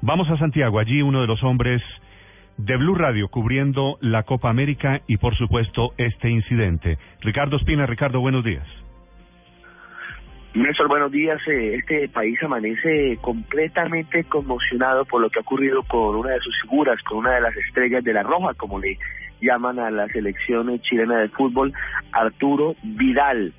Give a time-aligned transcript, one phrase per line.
[0.00, 1.82] Vamos a Santiago, allí uno de los hombres
[2.56, 6.98] de Blue Radio cubriendo la Copa América y por supuesto este incidente.
[7.20, 8.66] Ricardo Espina, Ricardo, buenos días.
[10.54, 11.40] Néstor, buenos días.
[11.48, 16.54] Eh, este país amanece completamente conmocionado por lo que ha ocurrido con una de sus
[16.62, 18.98] figuras, con una de las estrellas de la Roja, como le
[19.40, 21.72] llaman a la selección chilena de fútbol,
[22.12, 23.52] Arturo Vidal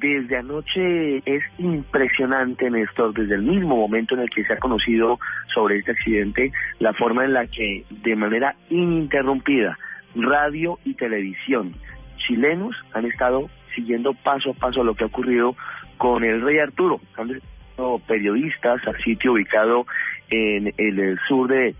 [0.00, 5.18] desde anoche es impresionante, Néstor, desde el mismo momento en el que se ha conocido
[5.52, 9.78] sobre este accidente, la forma en la que de manera ininterrumpida
[10.14, 11.74] radio y televisión
[12.16, 15.56] chilenos han estado siguiendo paso a paso lo que ha ocurrido
[15.96, 17.00] con el rey Arturo.
[17.16, 19.86] Han sido periodistas al sitio ubicado
[20.30, 21.74] en el sur de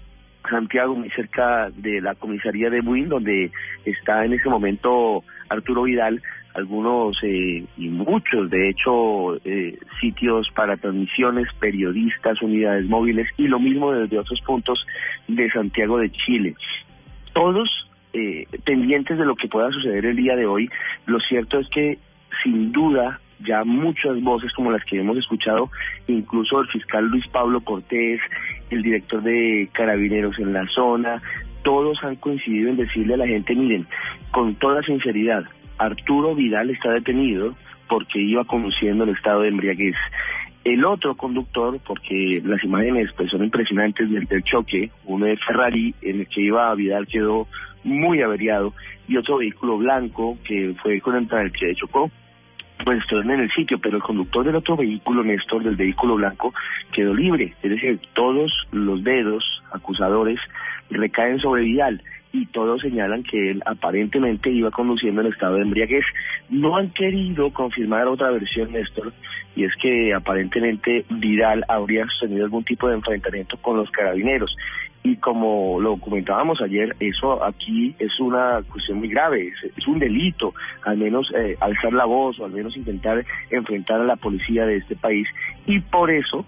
[0.48, 3.50] Santiago, muy cerca de la comisaría de Buin, donde
[3.84, 6.22] está en ese momento Arturo Vidal,
[6.58, 13.60] algunos eh, y muchos, de hecho, eh, sitios para transmisiones, periodistas, unidades móviles y lo
[13.60, 14.84] mismo desde otros puntos
[15.28, 16.54] de Santiago de Chile.
[17.32, 17.68] Todos
[18.12, 20.68] eh, pendientes de lo que pueda suceder el día de hoy.
[21.06, 21.98] Lo cierto es que,
[22.42, 25.70] sin duda, ya muchas voces como las que hemos escuchado,
[26.08, 28.20] incluso el fiscal Luis Pablo Cortés,
[28.70, 31.22] el director de Carabineros en la zona,
[31.62, 33.86] todos han coincidido en decirle a la gente, miren,
[34.32, 35.44] con toda sinceridad,
[35.78, 37.54] Arturo Vidal está detenido
[37.88, 39.96] porque iba conduciendo en estado de embriaguez.
[40.64, 45.94] El otro conductor, porque las imágenes pues, son impresionantes del, del choque, uno de Ferrari
[46.02, 47.46] en el que iba Vidal quedó
[47.84, 48.74] muy averiado
[49.06, 52.10] y otro vehículo blanco que fue con el que chocó
[52.84, 56.54] pues estuvieron en el sitio, pero el conductor del otro vehículo, Néstor, del vehículo blanco,
[56.92, 57.54] quedó libre.
[57.62, 60.38] Es decir, todos los dedos acusadores
[60.90, 62.02] recaen sobre Vidal
[62.38, 66.04] y todos señalan que él aparentemente iba conduciendo en estado de embriaguez.
[66.48, 69.12] No han querido confirmar otra versión, Néstor,
[69.56, 74.54] y es que aparentemente Vidal habría sostenido algún tipo de enfrentamiento con los carabineros.
[75.02, 80.54] Y como lo comentábamos ayer, eso aquí es una cuestión muy grave, es, un delito,
[80.84, 84.76] al menos eh, alzar la voz o al menos intentar enfrentar a la policía de
[84.76, 85.26] este país.
[85.66, 86.44] Y por eso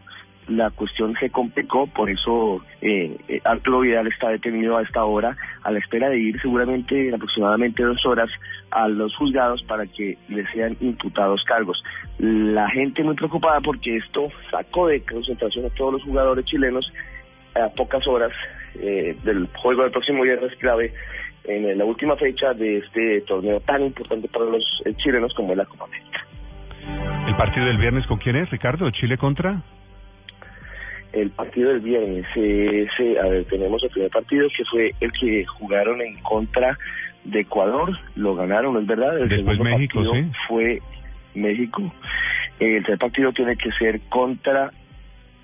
[0.51, 5.37] la cuestión se complicó, por eso eh, eh, Arturo Vidal está detenido a esta hora,
[5.63, 8.29] a la espera de ir seguramente aproximadamente dos horas
[8.73, 11.83] a los juzgados para que le sean imputados cargos.
[12.19, 16.93] La gente muy preocupada porque esto sacó de concentración a todos los jugadores chilenos
[17.55, 18.33] a pocas horas
[18.75, 20.93] eh, del juego del próximo viernes clave
[21.45, 24.63] en la última fecha de este torneo tan importante para los
[24.97, 26.27] chilenos como es la Copa América.
[27.27, 28.91] ¿El partido del viernes con quién es, Ricardo?
[28.91, 29.63] ¿Chile contra?
[31.13, 32.27] El partido del viernes.
[32.35, 36.77] Ese, a ver, tenemos el primer partido que fue el que jugaron en contra
[37.25, 39.19] de Ecuador, lo ganaron, es verdad.
[39.19, 40.81] El Después México, partido fue
[41.35, 41.93] México.
[42.59, 44.71] El tercer partido tiene que ser contra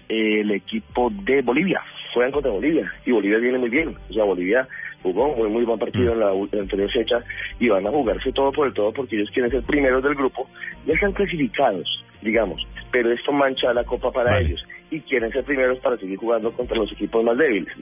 [0.08, 1.82] el equipo de Bolivia.
[2.14, 3.94] Juegan contra Bolivia y Bolivia viene muy bien.
[4.08, 4.66] O sea, Bolivia
[5.02, 7.20] jugó un muy buen partido en la, anterior fecha
[7.58, 10.48] y van a jugarse todo por el todo porque ellos quieren ser primeros del grupo.
[10.86, 11.86] Ya están clasificados,
[12.22, 16.52] digamos, pero esto mancha la copa para ellos y quieren ser primeros para seguir jugando
[16.52, 17.72] contra los equipos más débiles.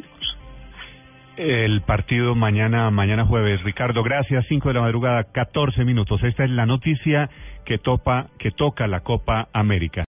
[1.36, 3.62] El partido mañana, mañana jueves.
[3.64, 4.46] Ricardo, gracias.
[4.48, 6.22] 5 de la madrugada, 14 minutos.
[6.22, 7.28] Esta es la noticia
[7.64, 10.02] que topa, que toca la Copa América.